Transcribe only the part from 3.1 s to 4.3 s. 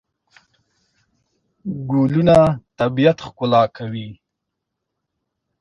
ښکلا کوي.